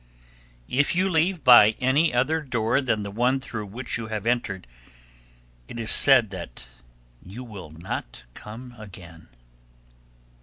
[0.67, 0.79] _1284.
[0.79, 4.65] If you leave by any other door than the one through which you have entered,
[5.67, 6.65] it is said that
[7.23, 9.27] you will not come again.